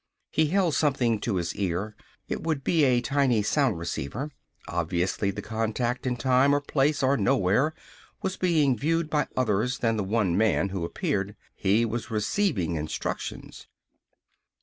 He 0.31 0.47
held 0.47 0.73
something 0.73 1.19
to 1.19 1.35
his 1.35 1.53
ear. 1.55 1.95
It 2.27 2.41
would 2.41 2.63
be 2.63 2.85
a 2.85 3.01
tiny 3.01 3.43
sound 3.43 3.77
receiver. 3.77 4.31
Obviously 4.67 5.29
the 5.29 5.43
contact 5.43 6.07
in 6.07 6.17
time 6.17 6.55
or 6.55 6.59
place 6.59 7.03
or 7.03 7.17
nowhere 7.17 7.75
was 8.23 8.35
being 8.35 8.75
viewed 8.75 9.11
by 9.11 9.27
others 9.37 9.77
than 9.77 9.97
the 9.97 10.03
one 10.03 10.35
man 10.35 10.69
who 10.69 10.85
appeared. 10.85 11.35
He 11.53 11.85
was 11.85 12.09
receiving 12.09 12.77
instructions. 12.77 13.67